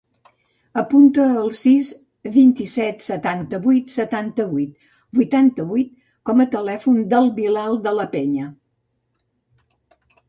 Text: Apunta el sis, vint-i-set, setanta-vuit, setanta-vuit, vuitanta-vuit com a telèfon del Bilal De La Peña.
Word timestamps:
Apunta 0.81 1.25
el 1.41 1.51
sis, 1.63 1.89
vint-i-set, 2.37 3.05
setanta-vuit, 3.09 3.93
setanta-vuit, 3.97 4.89
vuitanta-vuit 5.19 5.93
com 6.31 6.43
a 6.43 6.49
telèfon 6.57 6.99
del 7.13 7.31
Bilal 7.39 7.79
De 7.87 7.95
La 8.01 8.09
Peña. 8.17 8.49